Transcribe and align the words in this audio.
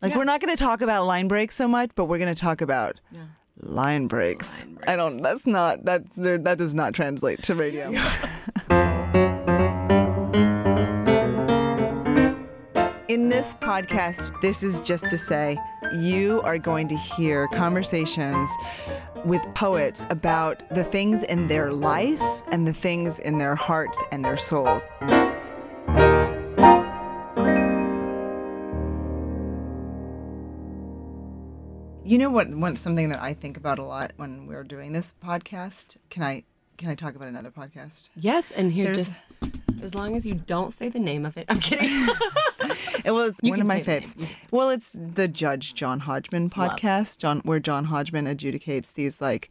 Like 0.00 0.12
Yeah. 0.12 0.18
we're 0.18 0.24
not 0.24 0.40
going 0.40 0.54
to 0.56 0.62
talk 0.62 0.80
about 0.80 1.06
line 1.06 1.26
breaks 1.28 1.54
so 1.56 1.66
much, 1.66 1.90
but 1.94 2.04
we're 2.04 2.18
going 2.18 2.32
to 2.34 2.40
talk 2.40 2.60
about 2.60 3.00
Yeah. 3.10 3.22
line 3.60 4.06
breaks. 4.06 4.64
Line 4.64 4.78
I 4.86 4.96
don't. 4.96 5.22
That's 5.22 5.46
not 5.46 5.84
that. 5.86 6.02
there- 6.16 6.38
That 6.38 6.58
does 6.58 6.74
not 6.74 6.94
translate 6.94 7.42
to 7.44 7.54
radio. 7.54 7.90
In 13.08 13.30
this 13.30 13.54
podcast, 13.56 14.38
this 14.42 14.62
is 14.62 14.82
just 14.82 15.08
to 15.08 15.16
say, 15.16 15.58
you 15.98 16.42
are 16.42 16.58
going 16.58 16.88
to 16.88 16.96
hear 16.96 17.48
conversations 17.48 18.50
with 19.24 19.40
poets 19.54 20.04
about 20.10 20.62
the 20.74 20.84
things 20.84 21.22
in 21.24 21.48
their 21.48 21.72
life 21.72 22.20
and 22.52 22.66
the 22.66 22.72
things 22.74 23.18
in 23.18 23.38
their 23.38 23.54
hearts 23.54 23.98
and 24.12 24.22
their 24.22 24.36
souls. 24.36 24.82
You 32.08 32.16
know 32.16 32.30
what? 32.30 32.48
One 32.48 32.74
something 32.76 33.10
that 33.10 33.20
I 33.22 33.34
think 33.34 33.58
about 33.58 33.78
a 33.78 33.84
lot 33.84 34.12
when 34.16 34.46
we're 34.46 34.64
doing 34.64 34.92
this 34.92 35.12
podcast. 35.22 35.98
Can 36.08 36.22
I 36.22 36.44
can 36.78 36.88
I 36.88 36.94
talk 36.94 37.14
about 37.14 37.28
another 37.28 37.50
podcast? 37.50 38.08
Yes, 38.16 38.50
and 38.52 38.72
here 38.72 38.86
There's- 38.94 39.20
just 39.42 39.82
as 39.82 39.94
long 39.94 40.16
as 40.16 40.24
you 40.26 40.32
don't 40.34 40.72
say 40.72 40.88
the 40.88 40.98
name 40.98 41.26
of 41.26 41.36
it. 41.36 41.44
I'm 41.50 41.60
kidding. 41.60 42.08
It 43.04 43.12
was 43.12 43.32
You 43.42 43.50
one 43.52 43.60
of 43.60 43.66
my 43.66 43.80
say 43.80 43.82
the 43.82 43.90
name. 43.90 44.00
faves. 44.00 44.16
You 44.20 44.26
can 44.26 44.34
say 44.34 44.36
Well, 44.50 44.70
it's 44.70 44.90
the 44.92 45.28
Judge 45.28 45.74
John 45.74 46.00
Hodgman 46.00 46.48
podcast, 46.50 47.18
John, 47.18 47.40
where 47.44 47.60
John 47.60 47.84
Hodgman 47.86 48.24
adjudicates 48.26 48.92
these 48.94 49.20
like 49.20 49.50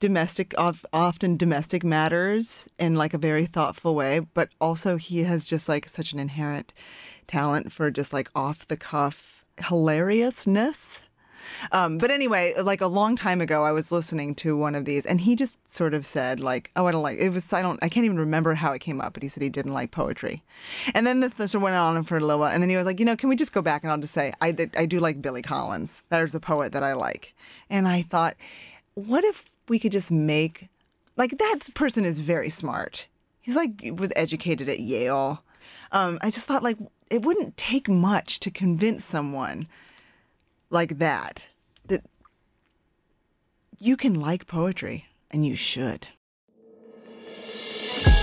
domestic, 0.00 0.54
of, 0.56 0.86
often 0.92 1.36
domestic 1.36 1.82
matters 1.84 2.68
in 2.78 2.94
like 2.94 3.14
a 3.14 3.18
very 3.18 3.46
thoughtful 3.46 3.94
way. 3.96 4.20
But 4.20 4.48
also, 4.60 4.96
he 4.96 5.24
has 5.24 5.44
just 5.44 5.68
like 5.68 5.88
such 5.88 6.12
an 6.12 6.18
inherent 6.18 6.72
talent 7.26 7.70
for 7.72 7.90
just 7.90 8.12
like 8.12 8.30
off 8.34 8.66
the 8.66 8.76
cuff 8.76 9.44
hilariousness. 9.58 11.02
Um, 11.72 11.98
but 11.98 12.10
anyway, 12.10 12.54
like 12.60 12.80
a 12.80 12.86
long 12.86 13.16
time 13.16 13.40
ago, 13.40 13.64
I 13.64 13.72
was 13.72 13.92
listening 13.92 14.34
to 14.36 14.56
one 14.56 14.74
of 14.74 14.84
these, 14.84 15.06
and 15.06 15.20
he 15.20 15.36
just 15.36 15.56
sort 15.72 15.94
of 15.94 16.06
said, 16.06 16.40
like, 16.40 16.70
"Oh, 16.76 16.86
I 16.86 16.92
don't 16.92 17.02
like 17.02 17.18
it." 17.18 17.30
Was 17.30 17.52
I 17.52 17.62
don't 17.62 17.78
I 17.82 17.88
can't 17.88 18.04
even 18.04 18.18
remember 18.18 18.54
how 18.54 18.72
it 18.72 18.80
came 18.80 19.00
up, 19.00 19.14
but 19.14 19.22
he 19.22 19.28
said 19.28 19.42
he 19.42 19.48
didn't 19.48 19.72
like 19.74 19.90
poetry, 19.90 20.42
and 20.94 21.06
then 21.06 21.20
this, 21.20 21.34
this 21.34 21.54
went 21.54 21.76
on 21.76 22.02
for 22.04 22.16
a 22.16 22.20
little 22.20 22.40
while, 22.40 22.52
and 22.52 22.62
then 22.62 22.70
he 22.70 22.76
was 22.76 22.84
like, 22.84 22.98
"You 22.98 23.06
know, 23.06 23.16
can 23.16 23.28
we 23.28 23.36
just 23.36 23.52
go 23.52 23.62
back 23.62 23.82
and 23.82 23.90
I'll 23.90 23.98
just 23.98 24.14
say 24.14 24.32
I 24.40 24.54
I 24.76 24.86
do 24.86 25.00
like 25.00 25.22
Billy 25.22 25.42
Collins. 25.42 26.02
There's 26.08 26.34
a 26.34 26.40
poet 26.40 26.72
that 26.72 26.82
I 26.82 26.92
like," 26.94 27.34
and 27.70 27.88
I 27.88 28.02
thought, 28.02 28.36
what 28.94 29.24
if 29.24 29.44
we 29.68 29.78
could 29.78 29.92
just 29.92 30.10
make 30.10 30.68
like 31.16 31.38
that 31.38 31.60
person 31.74 32.04
is 32.04 32.18
very 32.18 32.50
smart. 32.50 33.08
He's 33.40 33.56
like 33.56 33.80
was 33.96 34.12
educated 34.16 34.68
at 34.68 34.80
Yale. 34.80 35.42
Um, 35.92 36.18
I 36.22 36.30
just 36.30 36.46
thought 36.46 36.62
like 36.62 36.78
it 37.10 37.22
wouldn't 37.22 37.56
take 37.56 37.88
much 37.88 38.40
to 38.40 38.50
convince 38.50 39.04
someone 39.04 39.66
like 40.70 40.98
that 40.98 41.48
that 41.86 42.02
you 43.78 43.96
can 43.96 44.14
like 44.14 44.46
poetry 44.46 45.06
and 45.30 45.46
you 45.46 45.56
should. 45.56 46.08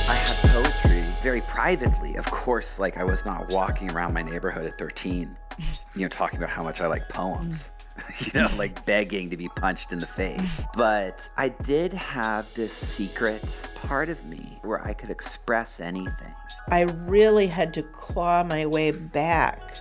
I 0.10 0.16
had 0.16 0.52
poetry 0.52 1.04
very 1.22 1.42
privately. 1.42 2.16
Of 2.16 2.26
course, 2.26 2.78
like 2.80 2.98
I 2.98 3.04
was 3.04 3.24
not 3.24 3.52
walking 3.52 3.92
around 3.92 4.14
my 4.14 4.22
neighborhood 4.22 4.66
at 4.66 4.78
13, 4.78 5.36
you 5.96 6.02
know, 6.02 6.10
talking 6.10 6.38
about 6.38 6.50
how 6.50 6.64
much 6.64 6.82
I 6.82 6.88
like 6.88 7.08
poems, 7.08 7.70
you 8.20 8.42
know, 8.42 8.50
like 8.58 8.86
begging 8.86 9.30
to 9.30 9.38
be 9.38 9.48
punched 9.48 9.94
in 9.94 10.00
the 10.00 10.08
face. 10.08 10.64
But 10.76 11.30
I 11.38 11.50
did 11.50 11.94
have 11.94 12.54
this 12.54 12.74
secret 12.74 13.44
part 13.76 14.10
of 14.10 14.26
me 14.26 14.60
where 14.64 14.86
I 14.86 14.94
could 14.94 15.10
express 15.10 15.80
anything. 15.80 16.34
I 16.70 16.82
really 16.82 17.48
had 17.48 17.74
to 17.76 17.84
claw 17.84 18.44
my 18.44 18.66
way 18.66 18.92
back. 18.92 19.78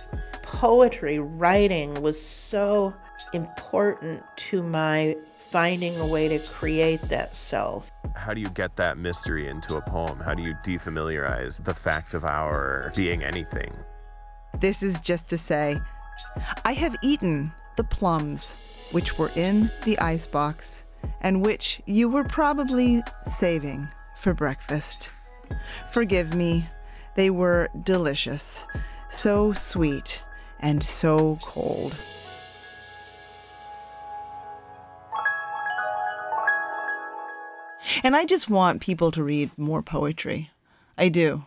Poetry, 0.53 1.19
writing 1.19 2.01
was 2.01 2.23
so 2.23 2.93
important 3.33 4.23
to 4.35 4.61
my 4.61 5.17
finding 5.49 5.99
a 5.99 6.07
way 6.07 6.27
to 6.27 6.39
create 6.39 7.01
that 7.09 7.35
self. 7.35 7.91
How 8.15 8.33
do 8.33 8.39
you 8.39 8.49
get 8.49 8.75
that 8.77 8.97
mystery 8.97 9.49
into 9.49 9.75
a 9.75 9.81
poem? 9.81 10.19
How 10.19 10.35
do 10.35 10.43
you 10.43 10.53
defamiliarize 10.63 11.63
the 11.63 11.73
fact 11.73 12.13
of 12.13 12.23
our 12.23 12.93
being 12.95 13.23
anything? 13.23 13.73
This 14.59 14.83
is 14.83 15.01
just 15.01 15.27
to 15.29 15.37
say, 15.37 15.81
I 16.63 16.73
have 16.73 16.95
eaten 17.01 17.51
the 17.75 17.83
plums 17.83 18.55
which 18.91 19.17
were 19.17 19.31
in 19.35 19.71
the 19.83 19.99
icebox 19.99 20.85
and 21.19 21.41
which 21.41 21.81
you 21.87 22.07
were 22.07 22.23
probably 22.23 23.01
saving 23.27 23.89
for 24.15 24.33
breakfast. 24.33 25.09
Forgive 25.91 26.35
me, 26.35 26.69
they 27.15 27.31
were 27.31 27.69
delicious, 27.83 28.65
so 29.09 29.51
sweet 29.51 30.23
and 30.63 30.81
so 30.81 31.37
cold. 31.43 31.95
And 38.01 38.15
I 38.15 38.25
just 38.25 38.49
want 38.49 38.81
people 38.81 39.11
to 39.11 39.21
read 39.21 39.51
more 39.57 39.83
poetry. 39.83 40.49
I 40.97 41.09
do. 41.09 41.43